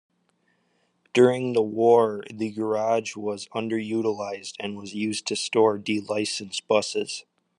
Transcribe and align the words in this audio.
During 1.13 1.53
the 1.53 1.61
war 1.61 2.23
the 2.33 2.49
garage 2.51 3.15
was 3.15 3.47
underutilised 3.49 4.55
and 4.59 4.75
was 4.75 4.95
used 4.95 5.27
to 5.27 5.35
store 5.35 5.77
de-licensed 5.77 6.67
buses. 6.67 7.23